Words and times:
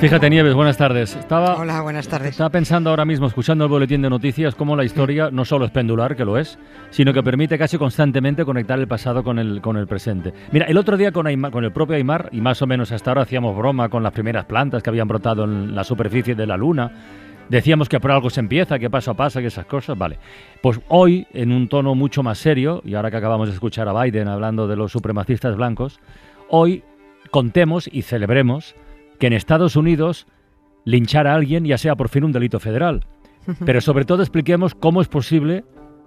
Fíjate, 0.00 0.28
Nieves, 0.28 0.52
buenas 0.52 0.76
tardes. 0.76 1.16
Estaba, 1.16 1.56
Hola, 1.56 1.80
buenas 1.80 2.06
tardes. 2.08 2.32
estaba 2.32 2.50
pensando 2.50 2.90
ahora 2.90 3.06
mismo, 3.06 3.26
escuchando 3.26 3.64
el 3.64 3.70
boletín 3.70 4.02
de 4.02 4.10
noticias, 4.10 4.54
cómo 4.54 4.76
la 4.76 4.84
historia 4.84 5.30
no 5.30 5.46
solo 5.46 5.64
es 5.64 5.70
pendular, 5.70 6.14
que 6.14 6.26
lo 6.26 6.36
es, 6.36 6.58
sino 6.90 7.14
que 7.14 7.22
permite 7.22 7.56
casi 7.56 7.78
constantemente 7.78 8.44
conectar 8.44 8.78
el 8.78 8.86
pasado 8.86 9.24
con 9.24 9.38
el, 9.38 9.62
con 9.62 9.78
el 9.78 9.86
presente. 9.86 10.34
Mira, 10.52 10.66
el 10.66 10.76
otro 10.76 10.98
día 10.98 11.10
con, 11.10 11.24
Aymar- 11.26 11.50
con 11.50 11.64
el 11.64 11.72
propio 11.72 11.96
Aymar, 11.96 12.28
y 12.32 12.42
más 12.42 12.60
o 12.60 12.66
menos 12.66 12.92
hasta 12.92 13.12
ahora 13.12 13.22
hacíamos 13.22 13.56
broma 13.56 13.88
con 13.88 14.02
las 14.02 14.12
primeras 14.12 14.44
plantas 14.44 14.82
que 14.82 14.90
habían 14.90 15.08
brotado 15.08 15.44
en 15.44 15.74
la 15.74 15.84
superficie 15.84 16.34
de 16.34 16.46
la 16.46 16.58
Luna. 16.58 16.90
Decíamos 17.48 17.88
que 17.88 17.98
por 17.98 18.10
algo 18.10 18.28
se 18.28 18.40
empieza, 18.40 18.78
que 18.78 18.90
paso 18.90 19.12
a 19.12 19.14
paso, 19.14 19.40
que 19.40 19.46
esas 19.46 19.64
cosas, 19.64 19.96
vale. 19.96 20.18
Pues 20.60 20.80
hoy, 20.88 21.26
en 21.32 21.50
un 21.50 21.66
tono 21.68 21.94
mucho 21.94 22.22
más 22.22 22.36
serio, 22.36 22.82
y 22.84 22.94
ahora 22.94 23.10
que 23.10 23.16
acabamos 23.16 23.48
de 23.48 23.54
escuchar 23.54 23.88
a 23.88 24.02
Biden 24.02 24.28
hablando 24.28 24.66
de 24.68 24.76
los 24.76 24.92
supremacistas 24.92 25.56
blancos, 25.56 25.98
hoy 26.50 26.82
contemos 27.30 27.88
y 27.90 28.02
celebremos 28.02 28.74
que 29.18 29.26
en 29.26 29.32
Estados 29.32 29.76
Unidos 29.76 30.26
linchar 30.84 31.26
a 31.26 31.34
alguien 31.34 31.64
ya 31.64 31.78
sea 31.78 31.96
por 31.96 32.08
fin 32.08 32.24
un 32.24 32.32
delito 32.32 32.60
federal. 32.60 33.04
Pero 33.64 33.80
sobre 33.80 34.04
todo 34.04 34.22
expliquemos 34.22 34.74
cómo 34.74 35.00
es 35.00 35.08
posible 35.08 35.64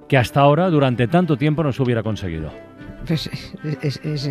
que 0.08 0.18
hasta 0.18 0.42
ahora, 0.42 0.70
durante 0.70 1.08
tanto 1.08 1.38
tiempo, 1.38 1.64
no 1.64 1.72
se 1.72 1.84
hubiera 1.84 2.02
conseguido. 2.02 2.52
Es, 3.10 3.30
es- 3.82 4.00
es- 4.04 4.30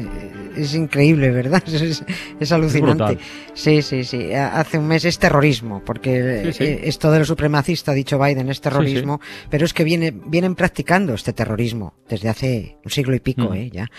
es 0.56 0.74
increíble, 0.74 1.30
¿verdad? 1.30 1.62
Es, 2.40 2.52
alucinante. 2.52 3.18
sí, 3.54 3.82
sí, 3.82 4.04
sí. 4.04 4.32
Ha- 4.34 4.60
Hace 4.60 4.78
un 4.78 4.86
mes 4.86 5.04
es 5.04 5.18
terrorismo, 5.18 5.82
porque 5.84 6.42
Sí, 6.46 6.52
sí. 6.52 6.64
eh, 6.64 6.80
esto 6.84 7.10
de 7.10 7.20
lo 7.20 7.24
supremacista, 7.24 7.92
ha 7.92 7.94
dicho 7.94 8.18
Biden, 8.18 8.48
es 8.50 8.60
terrorismo, 8.60 9.20
pero 9.50 9.64
es 9.64 9.72
que 9.74 9.84
viene, 9.84 10.10
vienen 10.10 10.54
practicando 10.54 11.14
este 11.14 11.32
terrorismo 11.32 11.94
desde 12.08 12.28
hace 12.28 12.76
un 12.84 12.90
siglo 12.90 13.14
y 13.14 13.20
pico, 13.20 13.50
Mm. 13.50 13.54
¿eh? 13.54 13.70
Ya. 13.72 13.90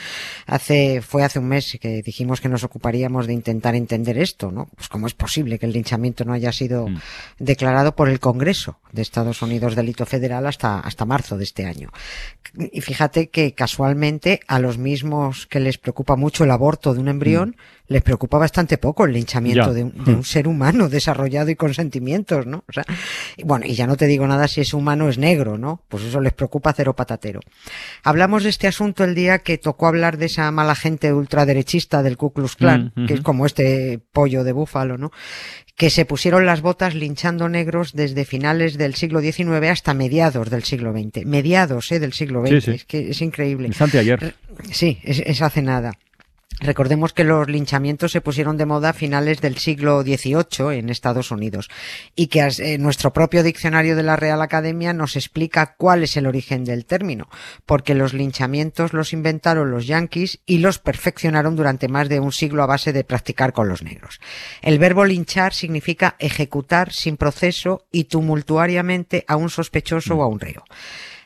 Hace, 0.46 1.02
fue 1.02 1.24
hace 1.24 1.40
un 1.40 1.48
mes 1.48 1.78
que 1.82 2.02
dijimos 2.04 2.42
que 2.42 2.50
nos 2.50 2.64
ocuparíamos 2.64 3.28
de 3.28 3.34
intentar 3.34 3.76
entender 3.76 4.18
esto, 4.18 4.52
¿no? 4.52 4.68
Pues 4.76 4.90
cómo 4.90 5.08
es 5.08 5.14
posible 5.14 5.58
que 5.60 5.66
el 5.66 5.74
linchamiento 5.74 6.24
no 6.26 6.34
haya 6.34 6.52
sido 6.52 6.88
Mm. 6.88 6.98
declarado 7.40 7.96
por 7.96 8.10
el 8.10 8.20
Congreso 8.20 8.80
de 8.92 9.02
Estados 9.02 9.42
Unidos 9.42 9.76
delito 9.76 10.06
federal 10.06 10.46
hasta, 10.48 10.80
hasta 10.80 11.06
marzo 11.06 11.38
de 11.38 11.44
este 11.44 11.66
año. 11.66 11.90
Y 12.72 12.82
fíjate 12.82 13.30
que 13.30 13.54
casualmente 13.54 14.40
a 14.48 14.60
los 14.60 14.67
mismos 14.78 15.48
que 15.48 15.60
les 15.62 15.78
preocupa 15.78 16.16
mucho 16.18 16.44
el 16.44 16.52
aborto 16.52 16.94
de 16.94 17.00
un 17.00 17.08
embrión, 17.08 17.56
les 17.88 18.02
preocupa 18.02 18.38
bastante 18.38 18.78
poco 18.78 19.06
el 19.06 19.14
linchamiento 19.14 19.74
de 19.74 19.84
un, 19.86 20.04
de 20.04 20.12
un 20.14 20.20
Mm. 20.20 20.24
ser 20.24 20.48
humano 20.48 20.90
desarrollado 20.90 21.50
y 21.52 21.56
con 21.56 21.74
sentimientos, 21.74 22.46
¿no? 22.46 22.66
O 22.68 22.74
sea, 22.74 22.84
y 23.38 23.44
bueno, 23.44 23.66
y 23.66 23.76
ya 23.76 23.88
no 23.88 23.96
te 23.96 24.08
digo 24.08 24.28
nada 24.28 24.48
si 24.50 24.60
ese 24.62 24.76
humano 24.76 25.08
es 25.08 25.18
negro, 25.18 25.58
¿no? 25.58 25.82
Pues 25.88 26.04
eso 26.04 26.20
les 26.20 26.34
preocupa 26.34 26.74
cero 26.74 26.94
patatero. 26.96 27.40
Hablamos 28.04 28.44
de 28.44 28.50
este 28.50 28.68
asunto 28.68 29.04
el 29.04 29.16
día 29.16 29.40
que 29.40 29.58
tocó 29.58 29.88
hablar 29.88 30.18
de 30.18 30.26
esa 30.26 30.50
mala 30.52 30.76
gente 30.76 31.14
ultraderechista 31.14 32.04
del 32.04 32.18
Ku 32.18 32.34
Klux 32.34 32.56
Klan, 32.56 32.92
Mm, 32.96 33.06
que 33.06 33.14
es 33.14 33.22
como 33.22 33.46
este 33.46 34.00
pollo 34.12 34.44
de 34.44 34.52
búfalo, 34.52 34.98
¿no? 34.98 35.12
Que 35.78 35.92
se 35.92 36.06
pusieron 36.06 36.48
las 36.48 36.62
botas 36.62 36.96
linchando 36.96 37.48
negros 37.50 37.94
desde 37.94 38.26
finales 38.26 38.80
del 38.80 38.96
siglo 38.96 39.22
XIX 39.22 39.70
hasta 39.70 39.94
mediados 39.94 40.50
del 40.50 40.64
siglo 40.64 40.92
XX. 40.92 41.24
Mediados, 41.26 41.92
¿eh? 41.92 42.00
Del 42.00 42.14
siglo 42.14 42.42
XX. 42.42 42.50
Sí, 42.50 42.62
sí. 42.62 42.72
Es 42.72 42.86
que 42.86 43.10
es 43.12 43.22
increíble. 43.22 43.68
Instante 43.68 44.00
ayer. 44.00 44.34
Sí, 44.72 44.98
es, 45.04 45.20
es 45.20 45.42
hace 45.44 45.62
nada. 45.62 45.94
Recordemos 46.60 47.14
que 47.14 47.24
los 47.24 47.48
linchamientos 47.48 48.12
se 48.12 48.22
pusieron 48.22 48.58
de 48.58 48.66
moda 48.66 48.90
a 48.90 48.94
finales 48.94 49.42
del 49.42 49.58
siglo 49.58 50.02
XVIII 50.02 50.80
en 50.80 50.90
Estados 50.90 51.30
Unidos 51.30 51.70
y 52.16 52.28
que 52.28 52.40
eh, 52.40 52.80
nuestro 52.80 53.14
propio 53.14 53.44
diccionario 53.44 53.96
de 53.96 54.02
la 54.02 54.16
Real 54.16 54.42
Academia 54.42 54.92
nos 54.92 55.16
explica 55.16 55.76
cuál 55.78 56.02
es 56.02 56.18
el 56.18 56.26
origen 56.26 56.64
del 56.64 56.86
término, 56.86 57.30
porque 57.68 57.94
los 57.94 58.14
linchamientos 58.14 58.94
los 58.94 59.14
inventaron 59.14 59.70
los 59.70 59.86
yanquis 59.86 60.40
y 60.48 60.58
los 60.58 60.80
perfeccionaron 60.80 61.56
durante 61.56 61.90
más 61.90 62.10
de 62.10 62.20
un 62.20 62.32
siglo 62.32 62.64
a 62.64 62.68
base 62.68 62.92
de 62.92 63.04
practicar 63.04 63.54
con 63.54 63.70
los 63.70 63.84
negros. 63.84 64.20
El 64.64 64.80
verbo 64.80 65.06
linchar 65.06 65.54
significa 65.54 66.16
ejecutar 66.18 66.92
sin 66.92 67.18
proceso 67.18 67.86
y 67.92 68.06
tumultuariamente 68.06 69.26
a 69.28 69.36
un 69.36 69.52
sospechoso 69.52 70.16
o 70.16 70.24
a 70.24 70.28
un 70.28 70.40
reo. 70.40 70.64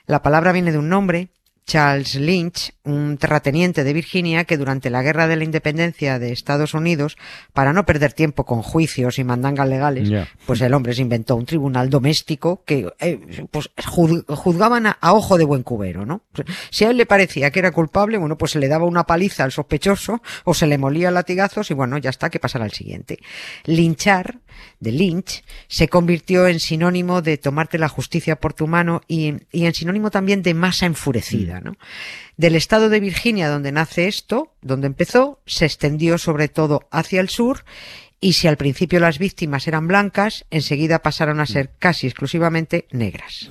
La 0.08 0.22
palabra 0.22 0.52
viene 0.52 0.74
de 0.74 0.78
un 0.78 0.90
nombre, 0.90 1.30
Charles 1.66 2.16
Lynch, 2.16 2.74
un 2.84 3.18
terrateniente 3.18 3.84
de 3.84 3.94
Virginia 3.94 4.44
que 4.44 4.58
durante 4.58 4.90
la 4.90 5.04
Guerra 5.04 5.28
de 5.28 5.36
la 5.38 5.44
Independencia 5.44 6.20
de 6.20 6.32
Estados 6.34 6.74
Unidos, 6.74 7.18
para 7.54 7.72
no 7.72 7.86
perder 7.86 8.14
tiempo 8.14 8.46
con 8.46 8.62
juicios 8.62 9.20
y 9.20 9.24
mandangas 9.24 9.70
legales, 9.70 10.10
pues 10.46 10.60
el 10.62 10.74
hombre 10.74 10.94
se 10.94 11.02
inventó 11.02 11.36
un 11.36 11.46
tribunal 11.46 11.90
doméstico 11.90 12.64
que 12.66 12.92
eh, 13.00 13.46
pues 13.52 13.70
juz- 13.86 14.26
juzgaban 14.28 14.88
a, 14.88 14.98
a 15.00 15.14
ojo 15.14 15.38
de 15.38 15.46
buen 15.46 15.64
cubero, 15.64 16.06
¿no? 16.06 16.24
Si 16.72 16.84
a 16.84 16.90
él 16.90 16.98
le 16.98 17.06
parecía 17.06 17.52
que 17.52 17.60
era 17.60 17.72
culpable, 17.72 18.18
bueno, 18.18 18.38
pues 18.38 18.52
se 18.52 18.60
le 18.60 18.68
daba 18.68 18.86
una 18.86 19.06
paliza 19.06 19.44
al 19.44 19.52
sospechoso 19.52 20.22
o 20.44 20.54
se 20.54 20.68
le 20.68 20.78
molía 20.78 21.10
latigazos 21.12 21.72
y 21.72 21.74
bueno, 21.74 21.98
ya 22.00 22.10
está, 22.10 22.30
que 22.30 22.40
pasará 22.40 22.66
al 22.66 22.72
siguiente. 22.72 23.20
Linchar, 23.66 24.40
de 24.80 24.92
lynch, 24.92 25.44
se 25.68 25.88
convirtió 25.88 26.48
en 26.48 26.60
sinónimo 26.60 27.22
de 27.22 27.38
tomarte 27.38 27.78
la 27.78 27.88
justicia 27.88 28.36
por 28.36 28.54
tu 28.54 28.68
mano 28.68 29.02
y, 29.08 29.34
y 29.52 29.66
en 29.66 29.74
sinónimo 29.74 30.12
también 30.12 30.42
de 30.42 30.54
masa 30.54 30.86
enfurecida, 30.86 31.51
Del 32.38 32.56
estado 32.56 32.90
de 32.90 33.00
Virginia 33.00 33.50
donde 33.50 33.72
nace 33.72 34.08
esto, 34.08 34.54
donde 34.62 34.88
empezó, 34.88 35.40
se 35.46 35.66
extendió 35.66 36.18
sobre 36.18 36.48
todo 36.48 36.88
hacia 36.92 37.22
el 37.22 37.30
sur 37.30 37.64
y 38.20 38.34
si 38.34 38.48
al 38.48 38.58
principio 38.58 39.00
las 39.00 39.18
víctimas 39.18 39.68
eran 39.68 39.88
blancas, 39.88 40.46
enseguida 40.52 41.02
pasaron 41.02 41.40
a 41.40 41.48
ser 41.48 41.72
casi 41.80 42.08
exclusivamente 42.08 42.88
negras. 42.92 43.50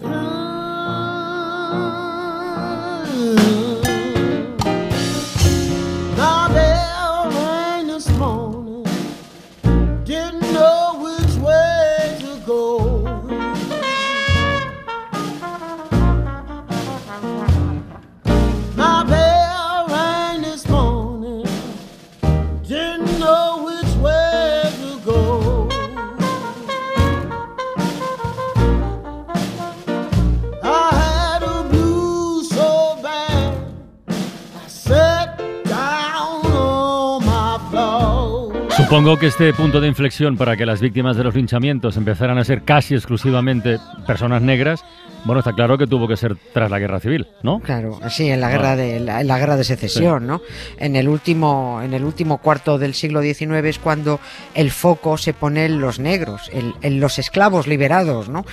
Supongo 38.90 39.18
que 39.18 39.28
este 39.28 39.52
punto 39.54 39.80
de 39.80 39.86
inflexión 39.86 40.36
para 40.36 40.56
que 40.56 40.66
las 40.66 40.80
víctimas 40.80 41.16
de 41.16 41.22
los 41.22 41.36
linchamientos 41.36 41.96
empezaran 41.96 42.38
a 42.38 42.44
ser 42.44 42.64
casi 42.64 42.96
exclusivamente 42.96 43.78
personas 44.04 44.42
negras, 44.42 44.84
bueno, 45.24 45.40
está 45.40 45.52
claro 45.52 45.76
que 45.78 45.86
tuvo 45.86 46.08
que 46.08 46.16
ser 46.16 46.36
tras 46.52 46.70
la 46.70 46.78
guerra 46.78 47.00
civil, 47.00 47.26
¿no? 47.42 47.60
Claro, 47.60 47.98
sí, 48.08 48.28
en 48.30 48.40
la 48.40 48.50
guerra 48.50 48.76
de 48.76 49.00
la, 49.00 49.20
en 49.20 49.26
la 49.28 49.38
guerra 49.38 49.56
de 49.56 49.64
secesión, 49.64 50.26
¿no? 50.26 50.40
En 50.78 50.96
el 50.96 51.08
último 51.08 51.80
en 51.82 51.94
el 51.94 52.04
último 52.04 52.38
cuarto 52.38 52.78
del 52.78 52.94
siglo 52.94 53.20
XIX 53.22 53.64
es 53.64 53.78
cuando 53.78 54.20
el 54.54 54.70
foco 54.70 55.16
se 55.18 55.34
pone 55.34 55.64
en 55.66 55.80
los 55.80 55.98
negros, 55.98 56.48
en, 56.52 56.74
en 56.82 57.00
los 57.00 57.18
esclavos 57.18 57.66
liberados, 57.66 58.28
¿no? 58.28 58.44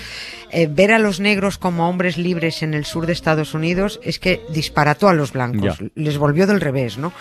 Eh, 0.51 0.67
ver 0.71 0.93
a 0.93 0.99
los 0.99 1.19
negros 1.19 1.57
como 1.57 1.89
hombres 1.89 2.17
libres 2.17 2.63
en 2.63 2.73
el 2.73 2.85
sur 2.85 3.05
de 3.05 3.11
Estados 3.13 3.53
Unidos 3.53 3.99
es 4.03 4.17
que 4.17 4.41
disparató 4.49 5.09
a 5.09 5.13
los 5.13 5.33
blancos, 5.33 5.79
Ya. 5.79 5.87
les 5.95 6.17
volvió 6.17 6.47
del 6.47 6.61
revés, 6.61 6.97
¿no? 6.97 7.11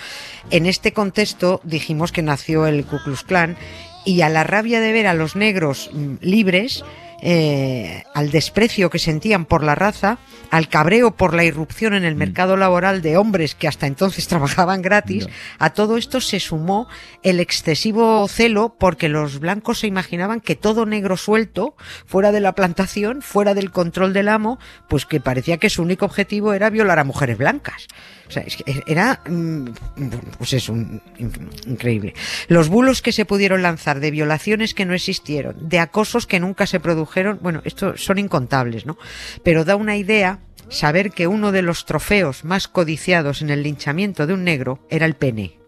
En 0.50 0.66
este 0.66 0.92
contexto 0.92 1.60
dijimos 1.64 2.12
que 2.12 2.22
nació 2.22 2.66
el 2.66 2.84
Ku 2.84 2.98
Klux 3.02 3.24
Klan 3.24 3.56
y 4.04 4.20
a 4.20 4.28
la 4.28 4.44
rabia 4.44 4.80
de 4.80 4.92
ver 4.92 5.08
a 5.08 5.14
los 5.14 5.34
negros 5.34 5.90
mm, 5.92 6.14
libres 6.20 6.84
eh, 7.22 8.02
al 8.14 8.30
desprecio 8.30 8.90
que 8.90 8.98
sentían 8.98 9.46
por 9.46 9.62
la 9.62 9.74
raza, 9.74 10.18
al 10.50 10.68
cabreo 10.68 11.16
por 11.16 11.34
la 11.34 11.44
irrupción 11.44 11.94
en 11.94 12.04
el 12.04 12.14
mercado 12.14 12.56
laboral 12.56 13.02
de 13.02 13.16
hombres 13.16 13.54
que 13.54 13.68
hasta 13.68 13.86
entonces 13.86 14.28
trabajaban 14.28 14.82
gratis, 14.82 15.28
a 15.58 15.70
todo 15.70 15.96
esto 15.96 16.20
se 16.20 16.40
sumó 16.40 16.88
el 17.22 17.40
excesivo 17.40 18.26
celo 18.28 18.76
porque 18.78 19.08
los 19.08 19.40
blancos 19.40 19.80
se 19.80 19.86
imaginaban 19.86 20.40
que 20.40 20.56
todo 20.56 20.86
negro 20.86 21.16
suelto, 21.16 21.74
fuera 22.06 22.32
de 22.32 22.40
la 22.40 22.54
plantación, 22.54 23.22
fuera 23.22 23.54
del 23.54 23.70
control 23.70 24.12
del 24.12 24.28
amo, 24.28 24.58
pues 24.88 25.06
que 25.06 25.20
parecía 25.20 25.58
que 25.58 25.70
su 25.70 25.82
único 25.82 26.04
objetivo 26.04 26.52
era 26.52 26.70
violar 26.70 26.98
a 26.98 27.04
mujeres 27.04 27.38
blancas. 27.38 27.86
O 28.28 28.30
sea, 28.30 28.42
es 28.42 28.56
que 28.56 28.82
era, 28.86 29.20
mm, 29.28 29.66
pues 30.38 30.52
es 30.52 30.68
un, 30.68 31.00
increíble. 31.66 32.14
Los 32.48 32.68
bulos 32.68 33.02
que 33.02 33.12
se 33.12 33.24
pudieron 33.24 33.62
lanzar 33.62 34.00
de 34.00 34.10
violaciones 34.10 34.74
que 34.74 34.84
no 34.84 34.94
existieron, 34.94 35.68
de 35.68 35.78
acosos 35.78 36.26
que 36.26 36.40
nunca 36.40 36.66
se 36.66 36.80
produjeron, 36.80 37.38
bueno, 37.42 37.62
esto 37.64 37.96
son 37.96 38.18
incontables, 38.18 38.86
¿no? 38.86 38.98
Pero 39.42 39.64
da 39.64 39.76
una 39.76 39.96
idea 39.96 40.40
saber 40.68 41.12
que 41.12 41.26
uno 41.26 41.52
de 41.52 41.62
los 41.62 41.84
trofeos 41.84 42.44
más 42.44 42.68
codiciados 42.68 43.42
en 43.42 43.50
el 43.50 43.62
linchamiento 43.62 44.26
de 44.26 44.34
un 44.34 44.44
negro 44.44 44.80
era 44.90 45.06
el 45.06 45.14
pene. 45.14 45.58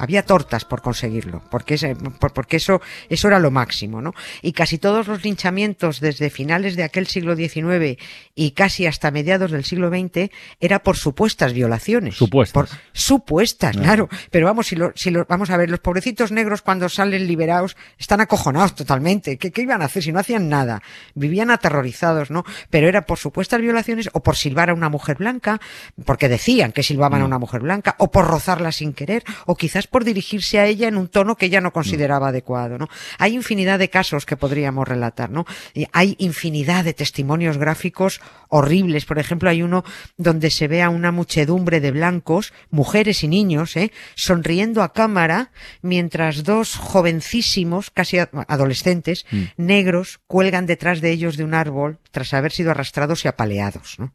Había 0.00 0.24
tortas 0.24 0.64
por 0.64 0.80
conseguirlo, 0.82 1.42
porque, 1.50 1.74
ese- 1.74 1.96
porque 2.34 2.56
eso, 2.56 2.80
eso 3.08 3.28
era 3.28 3.38
lo 3.38 3.50
máximo, 3.50 4.00
¿no? 4.00 4.14
Y 4.42 4.52
casi 4.52 4.78
todos 4.78 5.06
los 5.08 5.24
linchamientos 5.24 6.00
desde 6.00 6.30
finales 6.30 6.76
de 6.76 6.84
aquel 6.84 7.06
siglo 7.06 7.36
XIX 7.36 7.98
y 8.34 8.50
casi 8.52 8.86
hasta 8.86 9.10
mediados 9.10 9.50
del 9.50 9.64
siglo 9.64 9.88
XX 9.90 10.30
era 10.60 10.82
por 10.82 10.96
supuestas 10.96 11.52
violaciones. 11.52 12.16
Supuestas. 12.16 12.52
Por- 12.52 12.68
supuestas, 12.92 13.76
claro. 13.76 14.08
Pero 14.30 14.46
vamos, 14.46 14.66
si 14.68 14.76
lo, 14.76 14.92
si 14.94 15.10
lo- 15.10 15.26
vamos 15.28 15.50
a 15.50 15.56
ver, 15.56 15.70
los 15.70 15.80
pobrecitos 15.80 16.32
negros 16.32 16.62
cuando 16.62 16.88
salen 16.88 17.26
liberados 17.26 17.76
están 17.98 18.20
acojonados 18.20 18.74
totalmente. 18.74 19.36
¿Qué, 19.38 19.50
¿Qué 19.50 19.62
iban 19.62 19.82
a 19.82 19.86
hacer 19.86 20.02
si 20.02 20.12
no 20.12 20.20
hacían 20.20 20.48
nada? 20.48 20.82
Vivían 21.14 21.50
aterrorizados, 21.50 22.30
¿no? 22.30 22.44
Pero 22.70 22.88
era 22.88 23.02
por 23.06 23.18
supuestas 23.18 23.60
violaciones 23.60 24.08
o 24.12 24.22
por 24.22 24.36
silbar 24.36 24.70
a 24.70 24.74
una 24.74 24.88
mujer 24.88 25.16
blanca, 25.18 25.60
porque 26.04 26.28
decían 26.28 26.72
que 26.72 26.82
silbaban 26.82 27.22
a 27.22 27.24
una 27.24 27.38
mujer 27.38 27.60
blanca, 27.62 27.96
o 27.98 28.10
por 28.10 28.26
rozarla 28.26 28.72
sin 28.72 28.92
querer, 28.92 29.24
o 29.46 29.56
quizás 29.56 29.81
por 29.86 30.04
dirigirse 30.04 30.58
a 30.58 30.66
ella 30.66 30.88
en 30.88 30.96
un 30.96 31.08
tono 31.08 31.36
que 31.36 31.46
ella 31.46 31.60
no 31.60 31.72
consideraba 31.72 32.28
adecuado, 32.28 32.78
¿no? 32.78 32.88
Hay 33.18 33.34
infinidad 33.34 33.78
de 33.78 33.90
casos 33.90 34.26
que 34.26 34.36
podríamos 34.36 34.86
relatar, 34.86 35.30
¿no? 35.30 35.46
Y 35.74 35.86
hay 35.92 36.16
infinidad 36.18 36.84
de 36.84 36.94
testimonios 36.94 37.58
gráficos 37.58 38.20
horribles. 38.48 39.04
Por 39.06 39.18
ejemplo, 39.18 39.48
hay 39.48 39.62
uno 39.62 39.84
donde 40.16 40.50
se 40.50 40.68
ve 40.68 40.82
a 40.82 40.90
una 40.90 41.12
muchedumbre 41.12 41.80
de 41.80 41.90
blancos, 41.90 42.52
mujeres 42.70 43.24
y 43.24 43.28
niños, 43.28 43.76
¿eh? 43.76 43.92
sonriendo 44.14 44.82
a 44.82 44.92
cámara, 44.92 45.52
mientras 45.80 46.44
dos 46.44 46.76
jovencísimos, 46.76 47.90
casi 47.90 48.18
adolescentes, 48.18 49.26
negros, 49.56 50.20
cuelgan 50.26 50.66
detrás 50.66 51.00
de 51.00 51.10
ellos 51.10 51.36
de 51.36 51.44
un 51.44 51.54
árbol 51.54 51.98
tras 52.10 52.34
haber 52.34 52.52
sido 52.52 52.70
arrastrados 52.70 53.24
y 53.24 53.28
apaleados. 53.28 53.98
¿no? 53.98 54.14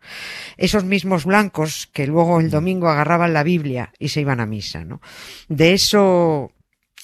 Esos 0.57 0.83
mismos 0.83 1.25
blancos 1.25 1.89
que 1.91 2.07
luego 2.07 2.39
el 2.39 2.49
domingo 2.49 2.89
agarraban 2.89 3.33
la 3.33 3.43
Biblia 3.43 3.91
y 3.99 4.09
se 4.09 4.21
iban 4.21 4.39
a 4.39 4.45
misa. 4.45 4.85
¿no? 4.85 5.01
De 5.57 5.73
eso 5.73 6.51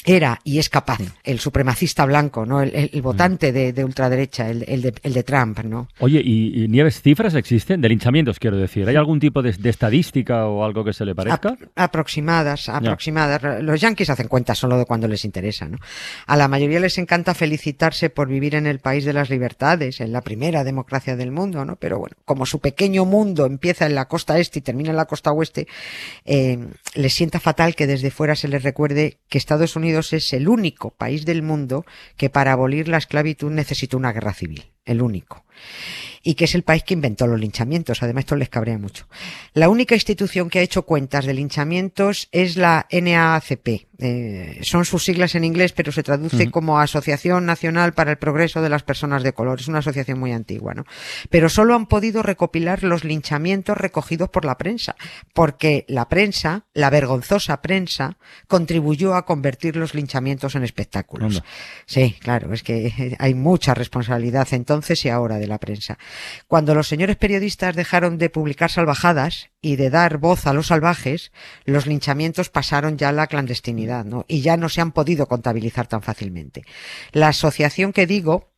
era 0.06 0.40
y 0.44 0.60
es 0.60 0.70
capaz 0.70 1.00
el 1.24 1.40
supremacista 1.40 2.06
blanco, 2.06 2.46
¿no? 2.46 2.62
El, 2.62 2.74
el- 2.76 2.90
el 2.94 3.02
votante 3.02 3.52
de, 3.52 3.74
de 3.74 3.84
ultraderecha, 3.86 4.50
el, 4.50 4.64
el 4.68 4.82
de, 4.82 4.94
el 5.04 5.14
de 5.14 5.24
Trump, 5.24 5.60
¿no? 5.64 5.88
Oye, 6.00 6.22
¿y, 6.24 6.64
y 6.64 6.68
Nieves 6.68 7.02
cifras 7.02 7.36
existen? 7.36 7.82
De 7.82 7.90
linchamientos, 7.90 8.40
quiero 8.40 8.58
decir. 8.58 8.88
¿Hay 8.88 8.96
algún 8.96 9.20
tipo 9.20 9.42
de, 9.42 9.52
de 9.54 9.70
estadística 9.70 10.46
o 10.48 10.64
algo 10.64 10.84
que 10.84 10.94
se 10.94 11.06
le 11.06 11.16
parezca? 11.16 11.50
Ap- 11.50 11.60
aproximadas, 11.76 12.70
aproximadas. 12.70 13.64
Los 13.64 13.80
yanquis 13.82 14.10
hacen 14.10 14.28
cuentas 14.28 14.58
solo 14.58 14.78
de 14.78 14.86
cuando 14.86 15.08
les 15.08 15.24
interesa, 15.26 15.68
¿no? 15.68 15.78
A 16.28 16.36
la 16.36 16.48
mayoría 16.48 16.80
les 16.80 16.98
encanta 16.98 17.34
felicitarse 17.34 18.10
por 18.10 18.28
vivir 18.28 18.56
en 18.56 18.68
el 18.68 18.80
país 18.80 19.06
de 19.06 19.14
las 19.14 19.30
libertades, 19.30 20.02
en 20.02 20.12
la 20.12 20.22
primera 20.22 20.64
democracia 20.64 21.16
del 21.16 21.32
mundo, 21.32 21.64
¿no? 21.66 21.76
Pero 21.78 22.00
bueno, 22.00 22.16
como 22.26 22.46
su 22.46 22.60
pequeño 22.60 23.06
mundo 23.06 23.46
empieza 23.46 23.86
en 23.86 23.96
la 23.96 24.06
costa 24.08 24.40
este 24.40 24.60
y 24.60 24.62
termina 24.62 24.90
en 24.90 24.98
la 24.98 25.06
costa 25.06 25.32
oeste, 25.32 25.68
eh, 26.26 26.58
les 26.96 27.14
sienta 27.14 27.40
fatal 27.40 27.76
que 27.76 27.88
desde 27.88 28.12
fuera 28.12 28.36
se 28.36 28.48
les 28.48 28.64
recuerde 28.64 29.18
que 29.30 29.38
Estados 29.38 29.76
Unidos 29.76 29.93
es 30.00 30.34
el 30.34 30.48
único 30.48 30.92
país 30.92 31.26
del 31.26 31.42
mundo 31.42 31.86
que 32.18 32.30
para 32.30 32.54
abolir 32.54 32.88
la 32.88 32.98
esclavitud 32.98 33.52
necesitó 33.52 33.98
una 33.98 34.12
guerra 34.12 34.34
civil. 34.34 34.66
El 34.86 35.02
único 35.02 35.46
y 36.24 36.36
que 36.36 36.46
es 36.46 36.56
el 36.56 36.64
país 36.64 36.84
que 36.84 36.94
inventó 36.94 37.28
los 37.28 37.40
linchamientos. 37.40 38.02
Además, 38.02 38.24
esto 38.24 38.36
les 38.38 38.50
cabrea 38.50 38.78
mucho. 38.78 39.08
La 39.54 39.70
única 39.70 39.94
institución 39.94 40.50
que 40.50 40.60
ha 40.60 40.62
hecho 40.62 40.84
cuentas 40.84 41.26
de 41.26 41.34
linchamientos 41.34 42.30
es 42.32 42.56
la 42.56 42.88
NAACP. 42.92 43.88
Eh, 44.00 44.60
son 44.64 44.86
sus 44.86 45.04
siglas 45.04 45.36
en 45.36 45.44
inglés, 45.44 45.72
pero 45.72 45.92
se 45.92 46.04
traduce 46.04 46.50
como 46.50 46.80
Asociación 46.80 47.46
Nacional 47.46 47.94
para 47.94 48.12
el 48.12 48.18
Progreso 48.18 48.62
de 48.62 48.70
las 48.70 48.84
Personas 48.84 49.24
de 49.24 49.34
Color. 49.34 49.60
Es 49.60 49.68
una 49.68 49.80
asociación 49.80 50.20
muy 50.20 50.32
antigua, 50.32 50.74
¿no? 50.74 50.86
Pero 51.30 51.48
solo 51.48 51.76
han 51.76 51.86
podido 51.86 52.24
recopilar 52.24 52.84
los 52.84 53.04
linchamientos 53.04 53.78
recogidos 53.78 54.30
por 54.30 54.46
la 54.46 54.58
prensa, 54.58 54.96
porque 55.34 55.86
la 55.88 56.10
prensa, 56.10 56.66
la 56.74 56.90
vergonzosa 56.90 57.62
prensa, 57.62 58.18
contribuyó 58.48 59.16
a 59.16 59.26
convertir 59.26 59.76
los 59.76 59.94
linchamientos 59.94 60.56
en 60.56 60.64
espectáculos. 60.64 61.38
Anda. 61.38 61.46
Sí, 61.86 62.16
claro, 62.20 62.54
es 62.54 62.64
que 62.64 63.16
hay 63.20 63.34
mucha 63.34 63.74
responsabilidad 63.74 64.48
entonces 64.52 65.06
y 65.06 65.10
ahora 65.10 65.38
de 65.44 65.48
la 65.48 65.60
prensa. 65.60 65.98
Cuando 66.48 66.74
los 66.74 66.88
señores 66.88 67.18
periodistas 67.18 67.76
dejaron 67.76 68.18
de 68.18 68.30
publicar 68.30 68.72
salvajadas 68.72 69.50
y 69.62 69.76
de 69.76 69.90
dar 69.90 70.18
voz 70.18 70.48
a 70.48 70.54
los 70.54 70.68
salvajes, 70.68 71.32
los 71.66 71.86
linchamientos 71.86 72.50
pasaron 72.50 72.98
ya 72.98 73.10
a 73.10 73.14
la 73.14 73.28
clandestinidad. 73.28 74.06
Y 74.28 74.42
ya 74.42 74.58
no 74.58 74.70
se 74.70 74.82
han 74.82 74.92
podido 74.92 75.28
contabilizar 75.28 75.88
tan 75.88 76.02
fácilmente. 76.02 76.64
La 77.12 77.28
asociación 77.28 77.94
que 77.94 78.08
digo 78.08 78.52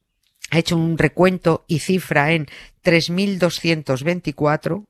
ha 0.52 0.60
hecho 0.60 0.78
un 0.78 0.98
recuento 0.98 1.66
y 1.68 1.80
cifra 1.80 2.34
en 2.34 2.48
3.224 2.84 4.86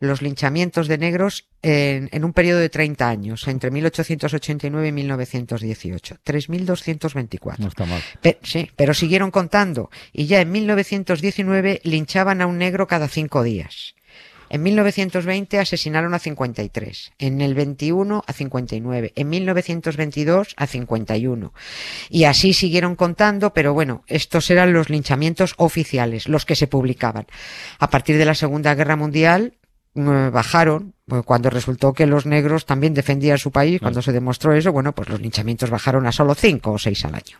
los 0.00 0.22
linchamientos 0.22 0.88
de 0.88 0.98
negros 0.98 1.46
en, 1.62 2.08
en 2.12 2.24
un 2.24 2.32
periodo 2.32 2.60
de 2.60 2.68
30 2.68 3.08
años, 3.08 3.48
entre 3.48 3.70
1889 3.70 4.88
y 4.88 4.92
1918. 4.92 6.16
3.224. 6.24 7.58
No 7.58 7.68
está 7.68 7.86
mal. 7.86 8.02
Pe- 8.20 8.38
sí, 8.42 8.70
pero 8.76 8.94
siguieron 8.94 9.30
contando 9.30 9.90
y 10.12 10.26
ya 10.26 10.40
en 10.40 10.52
1919 10.52 11.80
linchaban 11.84 12.40
a 12.42 12.46
un 12.46 12.58
negro 12.58 12.86
cada 12.86 13.08
cinco 13.08 13.42
días. 13.42 13.94
En 14.50 14.62
1920 14.62 15.58
asesinaron 15.58 16.14
a 16.14 16.18
53, 16.18 17.12
en 17.18 17.40
el 17.40 17.54
21 17.54 18.22
a 18.24 18.32
59, 18.32 19.12
en 19.16 19.28
1922 19.30 20.54
a 20.56 20.66
51. 20.66 21.52
Y 22.10 22.24
así 22.24 22.52
siguieron 22.52 22.94
contando, 22.94 23.52
pero 23.54 23.72
bueno, 23.74 24.04
estos 24.06 24.50
eran 24.50 24.72
los 24.72 24.90
linchamientos 24.90 25.54
oficiales, 25.56 26.28
los 26.28 26.44
que 26.44 26.54
se 26.56 26.66
publicaban. 26.68 27.26
A 27.78 27.90
partir 27.90 28.16
de 28.18 28.26
la 28.26 28.34
Segunda 28.34 28.74
Guerra 28.74 28.96
Mundial 28.96 29.54
bajaron, 29.94 30.94
eh, 31.10 31.22
cuando 31.24 31.50
resultó 31.50 31.92
que 31.92 32.06
los 32.06 32.26
negros 32.26 32.66
también 32.66 32.94
defendían 32.94 33.38
su 33.38 33.50
país, 33.50 33.80
cuando 33.80 34.02
se 34.02 34.12
demostró 34.12 34.52
eso, 34.52 34.72
bueno, 34.72 34.92
pues 34.92 35.08
los 35.08 35.20
linchamientos 35.20 35.70
bajaron 35.70 36.06
a 36.06 36.12
solo 36.12 36.34
cinco 36.34 36.72
o 36.72 36.78
seis 36.78 37.04
al 37.04 37.14
año. 37.14 37.38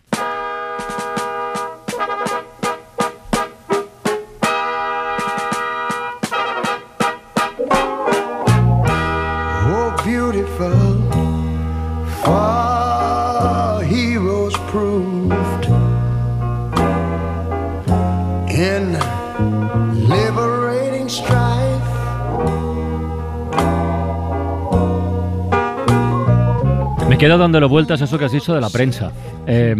Me 27.15 27.19
quedo 27.19 27.37
dándole 27.37 27.65
vueltas 27.65 28.01
a 28.01 28.03
eso 28.03 28.19
que 28.19 28.25
has 28.25 28.31
dicho 28.33 28.53
de 28.53 28.59
la 28.59 28.69
prensa. 28.69 29.09
Eh, 29.47 29.73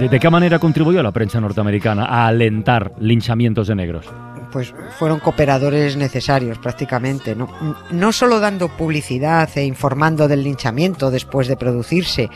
¿de, 0.00 0.08
de 0.08 0.18
qué 0.18 0.28
manera 0.28 0.58
contribuyó 0.58 1.00
la 1.00 1.12
prensa 1.12 1.40
norteamericana 1.40 2.06
a 2.06 2.26
alentar 2.26 2.90
linchamientos 2.98 3.68
de 3.68 3.76
negros? 3.76 4.06
pues 4.50 4.74
fueron 4.98 5.20
cooperadores 5.20 5.96
necesarios 5.96 6.58
prácticamente, 6.58 7.36
¿no? 7.36 7.48
No 7.92 8.12
solo 8.12 8.40
dando 8.40 8.68
publicidad 8.68 9.48
e 9.54 9.64
informando 9.64 10.26
del 10.26 10.42
linchamiento 10.42 11.12
después 11.12 11.46
de 11.46 11.56
producirse, 11.56 12.30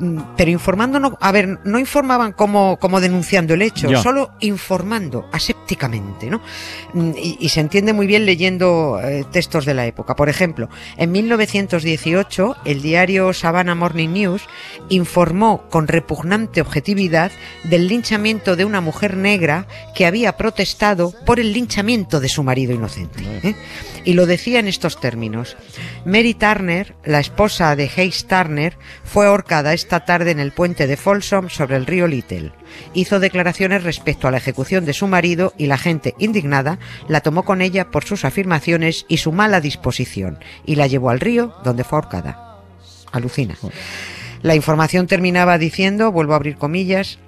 mm, 0.00 0.18
pero 0.36 0.50
informando, 0.50 0.98
no, 0.98 1.16
a 1.20 1.30
ver, 1.30 1.60
no 1.64 1.78
informaban 1.78 2.32
como, 2.32 2.78
como 2.78 3.00
denunciando 3.00 3.54
el 3.54 3.62
hecho, 3.62 3.88
Ya. 3.90 4.02
solo 4.02 4.30
informando 4.40 5.28
asépticamente, 5.64 6.30
¿no? 6.30 6.40
Mm, 6.92 7.12
Y, 7.16 7.36
y 7.40 7.48
se 7.48 7.60
entiende 7.60 7.92
muy 7.92 8.06
bien 8.06 8.26
leyendo 8.26 9.00
eh, 9.02 9.24
textos 9.32 9.64
de 9.64 9.74
la 9.74 9.86
época. 9.86 10.14
Por 10.14 10.28
ejemplo, 10.28 10.68
en 10.96 11.10
1918, 11.12 12.56
el 12.64 12.82
diario 12.82 13.32
Savannah 13.32 13.74
Morning 13.74 14.10
News 14.10 14.42
informó 14.90 15.68
con 15.70 15.88
repugnante 15.88 16.60
objetividad 16.60 17.32
del 17.64 17.88
linchamiento 17.88 18.56
de 18.56 18.64
una 18.64 18.80
mujer 18.80 19.16
negra 19.16 19.66
que 19.94 20.06
había 20.06 20.36
protestado 20.36 21.14
por 21.24 21.40
el 21.40 21.52
linchamiento 21.52 22.20
de 22.20 22.28
su 22.28 22.42
marido 22.42 22.74
inocente. 22.74 23.22
¿eh? 23.42 23.54
Y 24.04 24.12
lo 24.12 24.26
decía 24.26 24.58
en 24.58 24.68
estos 24.68 25.00
términos. 25.00 25.56
Mary 26.04 26.34
Turner, 26.34 26.94
la 27.04 27.20
esposa 27.20 27.74
de 27.74 27.90
Hayes 27.96 28.26
Turner, 28.26 28.76
fue 29.04 29.26
ahorcada 29.26 29.72
esta 29.72 30.04
tarde 30.04 30.30
en 30.30 30.40
el 30.40 30.52
puente 30.52 30.86
de 30.86 30.96
Folsom 30.96 31.48
sobre 31.48 31.76
el 31.76 31.86
río 31.86 32.06
Little. 32.06 32.52
Hizo 32.92 33.20
declaraciones 33.20 33.82
respecto 33.82 34.28
a 34.28 34.30
la 34.30 34.38
ejecución 34.38 34.84
de 34.84 34.92
su 34.92 35.06
marido 35.06 35.52
y 35.58 35.66
la 35.66 35.78
gente 35.78 36.14
indignada 36.18 36.78
la 37.08 37.20
tomó 37.20 37.44
con 37.44 37.60
ella 37.60 37.90
por 37.90 38.04
sus 38.04 38.24
afirmaciones 38.24 39.06
y 39.08 39.18
su 39.18 39.32
mala 39.32 39.60
disposición 39.60 40.38
y 40.64 40.76
la 40.76 40.86
llevó 40.86 41.10
al 41.10 41.20
río 41.20 41.54
donde 41.64 41.84
fue 41.84 41.98
ahorcada. 41.98 42.60
Alucina. 43.12 43.56
La 44.42 44.54
información 44.54 45.06
terminaba 45.06 45.56
diciendo, 45.56 46.12
vuelvo 46.12 46.34
a 46.34 46.36
abrir 46.36 46.56
comillas, 46.56 47.18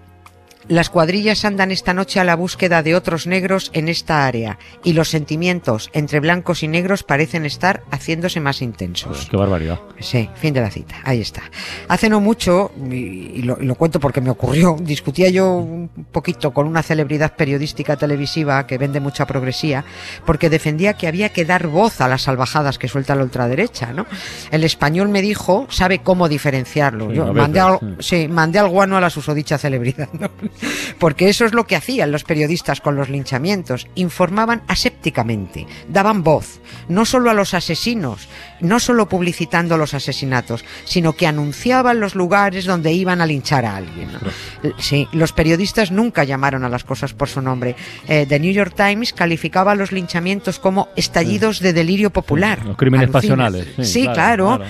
Las 0.69 0.91
cuadrillas 0.91 1.45
andan 1.45 1.71
esta 1.71 1.95
noche 1.95 2.19
a 2.19 2.25
la 2.25 2.35
búsqueda 2.35 2.83
de 2.83 2.97
otros 2.97 3.29
negros 3.29 3.71
en 3.73 3.89
esta 3.89 4.27
área 4.27 4.59
y 4.83 4.95
los 4.95 5.09
sentimientos 5.09 5.91
entre 5.93 6.19
blancos 6.19 6.65
y 6.65 6.69
negros 6.69 7.05
parecen 7.05 7.47
estar 7.47 7.85
haciéndose 7.93 8.41
más 8.41 8.63
intensos. 8.63 9.29
Qué 9.31 9.37
barbaridad. 9.37 9.79
Sí, 10.01 10.29
fin 10.35 10.53
de 10.55 10.61
la 10.61 10.71
cita. 10.71 10.97
Ahí 11.05 11.21
está. 11.21 11.43
Hace 11.87 12.09
no 12.09 12.21
mucho, 12.21 12.73
y, 12.91 13.43
lo, 13.43 13.75
cuento 13.77 14.01
porque 14.01 14.21
me 14.21 14.31
ocurrió, 14.31 14.77
discutía 14.81 15.31
yo 15.31 15.53
un 15.53 15.89
poquito 16.11 16.53
con 16.53 16.67
una 16.67 16.83
celebridad 16.83 17.37
periodística 17.37 17.97
televisiva 17.97 18.67
que 18.67 18.77
vende 18.77 18.99
mucha 18.99 19.25
progresía, 19.25 19.85
porque 20.25 20.51
defendía 20.51 20.95
que 20.95 21.07
había 21.07 21.29
que 21.29 21.45
dar 21.45 21.69
voz 21.69 22.01
a 22.01 22.09
las 22.09 22.23
salvajadas 22.23 22.79
que 22.79 22.89
suelta 22.89 23.15
la 23.15 23.23
ultraderecha, 23.23 23.93
¿no? 23.93 24.07
El 24.51 24.65
español 24.65 25.11
me 25.11 25.23
dijo, 25.23 25.69
sabe 25.71 26.01
cómo 26.01 26.29
diferenciarlo. 26.29 27.11
Sí, 27.11 27.17
Yo 27.17 27.33
mandé, 27.33 27.61
al, 27.61 27.79
sí, 28.01 28.27
mandé 28.29 28.59
al 28.59 28.69
guano 28.69 28.97
a 28.97 29.01
la 29.01 29.11
susodicha 29.11 29.59
celebridad, 29.59 30.09
¿no? 30.13 30.31
Porque 30.99 31.29
eso 31.29 31.45
es 31.45 31.53
lo 31.53 31.67
que 31.67 31.77
hacían 31.77 32.13
los 32.13 32.25
periodistas 32.25 32.81
con 32.81 32.97
los 32.97 33.09
linchamientos. 33.09 33.87
Informaban 33.95 34.63
asépticamente, 34.69 35.67
daban 35.89 36.23
voz, 36.23 36.61
no 36.89 37.05
solo 37.05 37.31
a 37.31 37.35
los 37.35 37.55
asesinos, 37.55 38.29
no 38.61 38.81
solo 38.81 39.09
publicitando 39.09 39.77
los 39.77 39.95
asesinatos, 39.95 40.65
sino 40.85 41.15
que 41.15 41.27
anunciaban 41.27 42.01
los 42.01 42.15
lugares 42.15 42.65
donde 42.65 42.93
iban 42.93 43.21
a 43.21 43.27
linchar 43.27 43.65
a 43.65 43.77
alguien. 43.77 44.09
Sí, 44.79 45.09
los 45.13 45.33
periodistas 45.33 45.91
nunca 45.91 46.25
llamaron 46.25 46.65
a 46.65 46.69
las 46.69 46.85
cosas 46.85 47.13
por 47.13 47.29
su 47.29 47.41
nombre. 47.41 47.77
Eh, 48.09 48.27
The 48.29 48.41
New 48.41 48.53
York 48.53 48.75
Times 48.77 49.13
calificaba 49.13 49.75
los 49.75 49.93
linchamientos 49.93 50.59
como 50.59 50.89
estallidos 50.97 51.61
de 51.61 51.73
delirio 51.73 52.11
popular. 52.11 52.65
Los 52.65 52.77
crímenes 52.77 53.11
pasionales. 53.11 53.67
Sí, 53.77 53.85
Sí, 53.85 54.03
claro. 54.09 54.61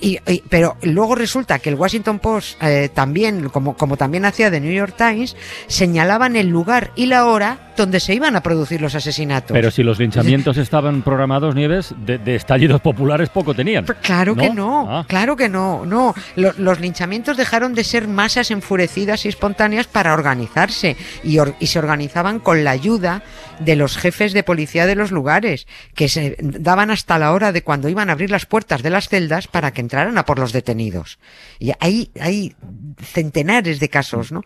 y- 0.00 0.18
pero 0.48 0.76
luego 0.82 1.14
resulta 1.14 1.58
que 1.58 1.68
el 1.70 1.74
Washington 1.76 2.18
Post 2.18 2.62
eh, 2.62 2.88
también, 2.92 3.48
como, 3.48 3.76
como 3.76 3.96
también 3.96 4.24
hacía 4.24 4.50
The 4.50 4.60
New 4.60 4.72
York 4.72 4.94
Times, 4.96 5.36
señalaban 5.66 6.36
el 6.36 6.48
lugar 6.48 6.92
y 6.96 7.06
la 7.06 7.26
hora 7.26 7.72
donde 7.76 8.00
se 8.00 8.14
iban 8.14 8.36
a 8.36 8.42
producir 8.42 8.80
los 8.80 8.94
asesinatos. 8.94 9.52
Pero 9.52 9.70
si 9.70 9.82
los 9.82 9.98
linchamientos 9.98 10.56
estaban 10.58 11.02
programados, 11.02 11.54
Nieves, 11.54 11.94
de, 11.98 12.18
de 12.18 12.34
estallidos 12.36 12.80
populares 12.80 13.28
poco 13.28 13.54
tenían. 13.54 13.84
Pero 13.84 13.98
Claro 14.00 14.34
que 14.36 14.50
no, 14.50 14.86
Ah. 14.90 15.04
claro 15.08 15.36
que 15.36 15.48
no, 15.48 15.84
no. 15.86 16.14
Lo- 16.36 16.54
los 16.58 16.80
linchamientos 16.80 17.36
dejaron 17.36 17.74
de 17.74 17.84
ser 17.84 18.06
masas 18.08 18.50
enfurecidas 18.50 19.24
y 19.24 19.28
espontáneas 19.28 19.86
para 19.86 20.12
organizarse 20.14 20.96
y, 21.22 21.38
or- 21.38 21.54
y 21.60 21.66
se 21.68 21.78
organizaban 21.78 22.38
con 22.38 22.64
la 22.64 22.70
ayuda 22.70 23.22
de 23.60 23.76
los 23.76 23.96
jefes 23.96 24.32
de 24.32 24.42
policía 24.42 24.86
de 24.86 24.96
los 24.96 25.10
lugares, 25.12 25.66
que 25.94 26.08
se 26.08 26.36
daban 26.40 26.90
hasta 26.90 27.18
la 27.18 27.32
hora 27.32 27.52
de 27.52 27.62
cuando 27.62 27.88
iban 27.88 28.08
a 28.10 28.12
abrir 28.12 28.30
las 28.30 28.46
puertas 28.46 28.82
de 28.82 28.90
las 28.90 29.08
celdas 29.08 29.46
para 29.46 29.72
que 29.72 29.80
entraran 29.80 30.18
a 30.18 30.24
por 30.24 30.38
los 30.38 30.52
detenidos. 30.52 31.18
Y 31.58 31.72
hay, 31.80 32.10
hay 32.20 32.54
centenares 33.02 33.80
de 33.80 33.88
casos, 33.88 34.32
¿no? 34.32 34.42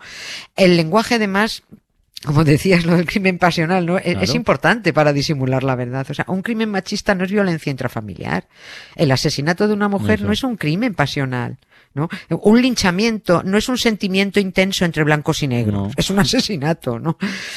El 0.56 0.76
lenguaje 0.76 1.14
además 1.16 1.62
como 2.24 2.44
decías, 2.44 2.84
lo 2.84 2.96
del 2.96 3.06
crimen 3.06 3.38
pasional, 3.38 3.86
¿no? 3.86 3.98
E- 3.98 4.18
Es, 4.20 4.34
importante 4.34 4.92
para 4.92 5.12
disimular 5.12 5.62
la 5.62 5.76
verdad. 5.76 6.06
O 6.10 6.14
sea, 6.14 6.24
un 6.28 6.42
crimen 6.42 6.70
machista 6.70 7.14
no 7.14 7.24
es 7.24 7.30
violencia 7.30 7.70
intrafamiliar. 7.70 8.44
El 8.96 9.10
asesinato 9.12 9.68
de 9.68 9.74
una 9.74 9.88
mujer 9.88 10.18
Eso. 10.18 10.26
no 10.26 10.32
es 10.32 10.42
un 10.42 10.56
crimen 10.56 10.94
pasional. 10.94 11.58
¿No? 11.94 12.08
Un 12.30 12.60
linchamiento 12.62 13.42
no 13.44 13.58
es 13.58 13.68
un 13.68 13.78
sentimiento 13.78 14.40
intenso 14.40 14.84
entre 14.84 15.04
blancos 15.04 15.42
y 15.42 15.48
negros, 15.48 15.74
No. 15.88 15.90
es 15.96 16.10
un 16.10 16.18
asesinato, 16.18 16.98
¿no? 16.98 17.16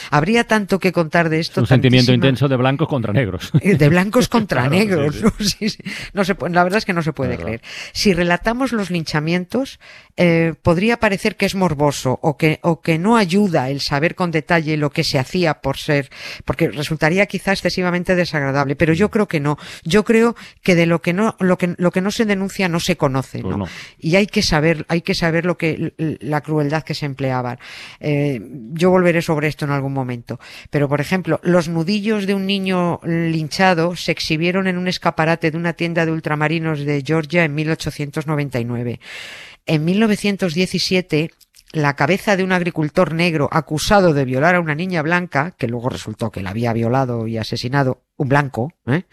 Habría 0.09 0.45
tanto 0.45 0.79
que 0.79 0.91
contar 0.91 1.29
de 1.29 1.39
esto. 1.39 1.61
un 1.61 1.67
sentimiento 1.67 2.11
intenso 2.13 2.47
de 2.47 2.55
blancos 2.55 2.87
contra 2.87 3.13
negros. 3.13 3.51
eh, 3.61 3.75
de 3.75 3.89
blancos 3.89 4.27
contra 4.29 4.67
Claro, 4.67 4.75
negros. 4.75 5.15
sí. 5.15 5.21
¿no? 5.23 5.31
Sí. 5.61 5.77
No 6.13 6.23
se 6.25 6.35
puede- 6.35 6.53
la 6.53 6.63
verdad 6.63 6.77
es 6.79 6.85
que 6.85 6.93
no 6.93 7.01
se 7.03 7.13
puede 7.13 7.37
creer. 7.37 7.61
Si 7.93 8.13
relatamos 8.13 8.71
los 8.71 8.89
linchamientos, 8.89 9.79
eh, 10.17 10.53
podría 10.61 10.97
parecer 10.99 11.35
que 11.35 11.45
es 11.45 11.55
morboso 11.55 12.19
o 12.21 12.37
que, 12.37 12.59
o 12.63 12.81
que 12.81 12.97
no 12.97 13.17
ayuda 13.17 13.69
el 13.69 13.79
saber 13.81 14.15
con 14.15 14.31
detalle 14.31 14.77
lo 14.77 14.89
que 14.89 15.03
se 15.03 15.19
hacía 15.19 15.55
por 15.61 15.77
ser, 15.77 16.09
porque 16.45 16.69
resultaría 16.69 17.25
quizá 17.25 17.51
excesivamente 17.53 18.15
desagradable, 18.15 18.75
pero 18.75 18.93
yo 18.93 19.09
creo 19.11 19.27
que 19.27 19.39
no. 19.39 19.57
Yo 19.83 20.03
creo 20.03 20.35
que 20.61 20.75
de 20.75 20.85
lo 20.85 21.01
que 21.01 21.13
no, 21.13 21.35
lo 21.39 21.57
que, 21.57 21.75
lo 21.77 21.91
que 21.91 22.01
no 22.01 22.11
se 22.11 22.25
denuncia 22.25 22.67
no 22.69 22.79
se 22.79 22.97
conoce, 22.97 23.39
Pues 23.41 23.57
no. 23.57 23.65
Y 23.99 24.15
hay 24.15 24.20
que 24.27 24.41
saber, 24.41 24.85
hay 24.87 25.01
que 25.01 25.15
saber 25.15 25.45
lo 25.45 25.57
que, 25.57 25.93
la 25.97 26.41
crueldad 26.41 26.83
que 26.83 26.93
se 26.93 27.05
empleaban. 27.05 27.59
Eh, 27.99 28.41
yo 28.73 28.89
volveré 28.89 29.21
sobre 29.21 29.47
esto 29.47 29.65
en 29.65 29.71
algún 29.71 29.93
momento. 29.93 30.39
Pero, 30.69 30.87
por 30.89 31.01
ejemplo, 31.01 31.39
los 31.43 31.69
nudillos 31.69 32.27
de 32.27 32.33
un 32.33 32.45
niño 32.45 32.99
linchado 33.03 33.95
se 33.95 34.11
exhibieron 34.11 34.67
en 34.67 34.77
un 34.77 34.87
escaparate 34.87 35.51
de 35.51 35.57
una 35.57 35.73
tienda 35.73 36.05
de 36.05 36.11
ultramarinos 36.11 36.85
de 36.85 37.03
Georgia 37.05 37.43
en 37.43 37.55
1899. 37.55 38.99
En 39.65 39.85
1917, 39.85 41.31
la 41.73 41.95
cabeza 41.95 42.35
de 42.35 42.43
un 42.43 42.51
agricultor 42.51 43.13
negro 43.13 43.47
acusado 43.51 44.13
de 44.13 44.25
violar 44.25 44.55
a 44.55 44.59
una 44.59 44.75
niña 44.75 45.01
blanca, 45.01 45.55
que 45.57 45.67
luego 45.67 45.89
resultó 45.89 46.29
que 46.29 46.41
la 46.41 46.49
había 46.49 46.73
violado 46.73 47.27
y 47.27 47.37
asesinado 47.37 48.03
un 48.17 48.29
blanco, 48.29 48.73
¿eh? 48.85 49.05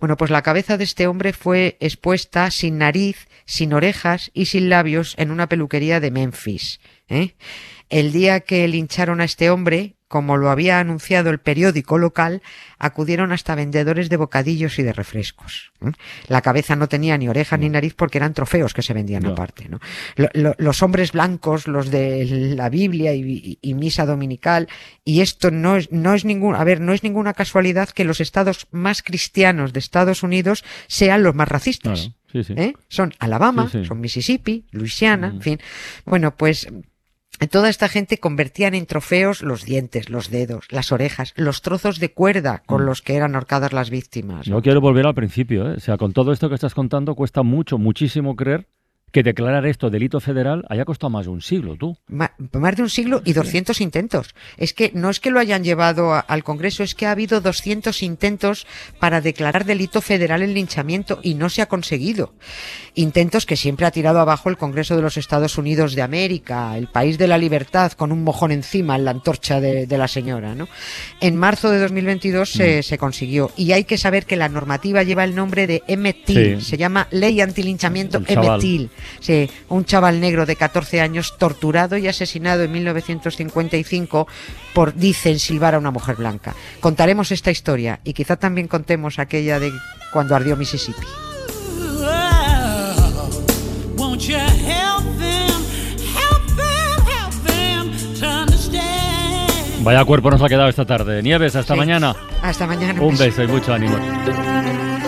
bueno, 0.00 0.16
pues 0.16 0.30
la 0.30 0.42
cabeza 0.42 0.76
de 0.76 0.84
este 0.84 1.06
hombre 1.06 1.32
fue 1.32 1.76
expuesta 1.80 2.50
sin 2.50 2.78
nariz, 2.78 3.28
sin 3.44 3.72
orejas 3.72 4.30
y 4.34 4.46
sin 4.46 4.68
labios 4.68 5.14
en 5.18 5.30
una 5.30 5.48
peluquería 5.48 6.00
de 6.00 6.10
Memphis. 6.10 6.80
¿eh? 7.08 7.36
El 7.90 8.12
día 8.12 8.40
que 8.40 8.66
lincharon 8.66 9.20
a 9.20 9.24
este 9.24 9.50
hombre, 9.50 9.95
como 10.08 10.36
lo 10.36 10.50
había 10.50 10.78
anunciado 10.78 11.30
el 11.30 11.38
periódico 11.38 11.98
local, 11.98 12.40
acudieron 12.78 13.32
hasta 13.32 13.54
vendedores 13.56 14.08
de 14.08 14.16
bocadillos 14.16 14.78
y 14.78 14.82
de 14.84 14.92
refrescos. 14.92 15.72
¿eh? 15.80 15.90
La 16.28 16.42
cabeza 16.42 16.76
no 16.76 16.88
tenía 16.88 17.18
ni 17.18 17.28
oreja 17.28 17.56
ni 17.56 17.68
nariz 17.68 17.94
porque 17.94 18.18
eran 18.18 18.32
trofeos 18.34 18.72
que 18.72 18.82
se 18.82 18.94
vendían 18.94 19.26
aparte. 19.26 19.68
¿no? 19.68 19.80
Lo- 20.14 20.28
lo- 20.34 20.54
los 20.58 20.82
hombres 20.82 21.12
blancos, 21.12 21.66
los 21.66 21.90
de 21.90 22.54
la 22.56 22.68
Biblia 22.68 23.14
y, 23.14 23.20
y- 23.22 23.58
y 23.60 23.74
misa 23.74 24.06
dominical, 24.06 24.68
y 25.04 25.22
esto 25.22 25.50
no 25.50 25.76
es, 25.76 25.90
no 25.90 26.14
es 26.14 26.24
ningún, 26.24 26.54
a 26.54 26.62
ver, 26.62 26.80
no 26.80 26.92
es 26.92 27.02
ninguna 27.02 27.34
casualidad 27.34 27.88
que 27.88 28.04
los 28.04 28.20
estados 28.20 28.68
más 28.70 29.02
cristianos 29.02 29.72
de 29.72 29.80
Estados 29.80 30.22
Unidos 30.22 30.64
sean 30.86 31.24
los 31.24 31.34
más 31.34 31.48
racistas. 31.48 32.10
Claro, 32.30 32.44
sí, 32.44 32.54
sí. 32.54 32.60
¿eh? 32.60 32.74
Son 32.88 33.12
Alabama, 33.18 33.68
Sí, 33.72 33.84
son 33.84 34.00
Mississippi, 34.00 34.64
Luisiana, 34.70 35.28
Mm. 35.30 35.34
en 35.36 35.42
fin. 35.42 35.58
Bueno, 36.04 36.36
pues 36.36 36.68
toda 37.50 37.68
esta 37.68 37.88
gente 37.88 38.18
convertían 38.18 38.74
en 38.74 38.86
trofeos 38.86 39.42
los 39.42 39.64
dientes, 39.64 40.08
los 40.10 40.30
dedos, 40.30 40.66
las 40.70 40.92
orejas, 40.92 41.32
los 41.36 41.62
trozos 41.62 42.00
de 42.00 42.12
cuerda 42.12 42.62
con 42.66 42.82
Mm. 42.82 42.86
los 42.86 43.02
que 43.02 43.14
eran 43.16 43.34
ahorcadas 43.34 43.72
las 43.72 43.90
víctimas. 43.90 44.46
Yo 44.46 44.60
quiero 44.62 44.80
volver 44.80 45.06
al 45.06 45.14
principio, 45.14 45.70
¿eh? 45.70 45.74
O 45.76 45.80
sea, 45.80 45.96
con 45.96 46.12
todo 46.12 46.32
esto 46.32 46.48
que 46.48 46.54
estás 46.54 46.74
contando, 46.74 47.14
cuesta 47.14 47.42
mucho, 47.42 47.78
muchísimo 47.78 48.36
creer 48.36 48.68
que 49.16 49.22
declarar 49.22 49.64
esto 49.64 49.88
delito 49.88 50.20
federal 50.20 50.66
haya 50.68 50.84
costado 50.84 51.08
más 51.08 51.24
de 51.24 51.30
un 51.32 51.40
siglo, 51.40 51.74
tú. 51.76 51.96
Ma- 52.06 52.32
más 52.52 52.76
de 52.76 52.82
un 52.82 52.90
siglo 52.90 53.22
y 53.24 53.32
200 53.32 53.80
intentos. 53.80 54.34
Es 54.58 54.74
que 54.74 54.90
no 54.94 55.08
es 55.08 55.20
que 55.20 55.30
lo 55.30 55.40
hayan 55.40 55.64
llevado 55.64 56.12
a- 56.12 56.20
al 56.20 56.44
Congreso, 56.44 56.82
es 56.82 56.94
que 56.94 57.06
ha 57.06 57.12
habido 57.12 57.40
200 57.40 58.02
intentos 58.02 58.66
para 59.00 59.22
declarar 59.22 59.64
delito 59.64 60.02
federal 60.02 60.42
el 60.42 60.52
linchamiento 60.52 61.18
y 61.22 61.32
no 61.32 61.48
se 61.48 61.62
ha 61.62 61.66
conseguido. 61.66 62.34
Intentos 62.94 63.46
que 63.46 63.56
siempre 63.56 63.86
ha 63.86 63.90
tirado 63.90 64.20
abajo 64.20 64.50
el 64.50 64.58
Congreso 64.58 64.96
de 64.96 65.02
los 65.02 65.16
Estados 65.16 65.56
Unidos 65.56 65.94
de 65.94 66.02
América, 66.02 66.76
el 66.76 66.88
país 66.88 67.16
de 67.16 67.26
la 67.26 67.38
libertad, 67.38 67.92
con 67.92 68.12
un 68.12 68.22
mojón 68.22 68.52
encima 68.52 68.96
en 68.96 69.06
la 69.06 69.12
antorcha 69.12 69.60
de, 69.62 69.86
de 69.86 69.98
la 69.98 70.08
señora. 70.08 70.54
¿no? 70.54 70.68
En 71.20 71.36
marzo 71.36 71.70
de 71.70 71.78
2022 71.78 72.50
se, 72.52 72.82
se 72.82 72.98
consiguió 72.98 73.50
y 73.56 73.72
hay 73.72 73.84
que 73.84 73.96
saber 73.96 74.26
que 74.26 74.36
la 74.36 74.48
normativa 74.50 75.02
lleva 75.02 75.24
el 75.24 75.34
nombre 75.34 75.66
de 75.66 75.82
Emmett 75.86 76.24
Till, 76.26 76.60
Sí. 76.60 76.64
se 76.66 76.76
llama 76.76 77.08
Ley 77.10 77.40
Antilinchamiento 77.40 78.20
Till. 78.20 78.90
Sí, 79.20 79.50
un 79.68 79.84
chaval 79.84 80.20
negro 80.20 80.46
de 80.46 80.56
14 80.56 81.00
años 81.00 81.36
torturado 81.38 81.96
y 81.96 82.08
asesinado 82.08 82.62
en 82.62 82.72
1955 82.72 84.26
por, 84.74 84.94
dicen, 84.94 85.38
silbar 85.38 85.74
a 85.74 85.78
una 85.78 85.90
mujer 85.90 86.16
blanca. 86.16 86.54
Contaremos 86.80 87.32
esta 87.32 87.50
historia 87.50 88.00
y 88.04 88.12
quizá 88.12 88.36
también 88.36 88.68
contemos 88.68 89.18
aquella 89.18 89.58
de 89.58 89.72
cuando 90.12 90.34
ardió 90.36 90.56
Mississippi. 90.56 91.06
Vaya 99.82 100.04
cuerpo 100.04 100.30
nos 100.30 100.42
ha 100.42 100.48
quedado 100.48 100.68
esta 100.68 100.84
tarde. 100.84 101.22
Nieves, 101.22 101.54
hasta 101.54 101.74
Sí. 101.74 101.78
mañana. 101.78 102.14
Hasta 102.42 102.66
mañana. 102.66 103.00
Un 103.00 103.16
beso 103.16 103.42
y 103.42 103.46
mucho 103.46 103.72
ánimo. 103.72 103.96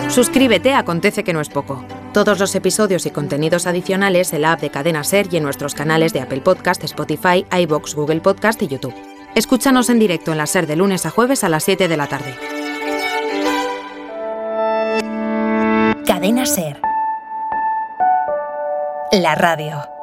Suscríbete 0.09 0.73
Acontece 0.73 1.23
que 1.23 1.33
no 1.33 1.41
es 1.41 1.49
poco. 1.49 1.83
Todos 2.13 2.39
los 2.39 2.55
episodios 2.55 3.05
y 3.05 3.11
contenidos 3.11 3.67
adicionales 3.67 4.33
en 4.33 4.41
la 4.41 4.53
app 4.53 4.61
de 4.61 4.71
Cadena 4.71 5.03
Ser 5.03 5.31
y 5.31 5.37
en 5.37 5.43
nuestros 5.43 5.75
canales 5.75 6.11
de 6.11 6.21
Apple 6.21 6.41
Podcast, 6.41 6.83
Spotify, 6.83 7.45
iBox, 7.51 7.93
Google 7.93 8.21
Podcast 8.21 8.59
y 8.63 8.67
YouTube. 8.67 8.95
Escúchanos 9.35 9.91
en 9.91 9.99
directo 9.99 10.31
en 10.31 10.39
la 10.39 10.47
Ser 10.47 10.65
de 10.65 10.75
lunes 10.75 11.05
a 11.05 11.11
jueves 11.11 11.43
a 11.43 11.49
las 11.49 11.63
7 11.63 11.87
de 11.87 11.97
la 11.97 12.07
tarde. 12.07 12.33
Cadena 16.07 16.47
Ser. 16.47 16.81
La 19.11 19.35
radio. 19.35 19.98